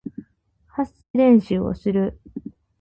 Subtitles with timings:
[0.65, 2.19] 発声練習をする